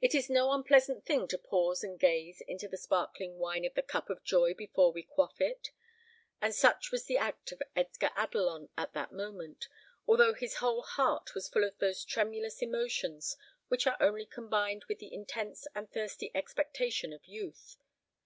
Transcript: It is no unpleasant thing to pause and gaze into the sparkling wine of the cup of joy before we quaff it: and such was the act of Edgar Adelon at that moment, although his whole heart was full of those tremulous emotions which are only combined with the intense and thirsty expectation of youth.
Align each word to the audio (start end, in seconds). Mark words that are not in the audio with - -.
It 0.00 0.14
is 0.14 0.30
no 0.30 0.50
unpleasant 0.52 1.04
thing 1.04 1.28
to 1.28 1.36
pause 1.36 1.84
and 1.84 2.00
gaze 2.00 2.40
into 2.40 2.68
the 2.68 2.78
sparkling 2.78 3.36
wine 3.36 3.66
of 3.66 3.74
the 3.74 3.82
cup 3.82 4.08
of 4.08 4.24
joy 4.24 4.54
before 4.54 4.92
we 4.92 5.02
quaff 5.02 5.42
it: 5.42 5.68
and 6.40 6.54
such 6.54 6.90
was 6.90 7.04
the 7.04 7.18
act 7.18 7.52
of 7.52 7.62
Edgar 7.76 8.08
Adelon 8.16 8.70
at 8.78 8.94
that 8.94 9.12
moment, 9.12 9.68
although 10.06 10.32
his 10.32 10.54
whole 10.54 10.80
heart 10.80 11.34
was 11.34 11.50
full 11.50 11.64
of 11.64 11.76
those 11.80 12.02
tremulous 12.06 12.62
emotions 12.62 13.36
which 13.68 13.86
are 13.86 13.98
only 14.00 14.24
combined 14.24 14.86
with 14.88 15.00
the 15.00 15.12
intense 15.12 15.66
and 15.74 15.92
thirsty 15.92 16.30
expectation 16.34 17.12
of 17.12 17.26
youth. 17.26 17.76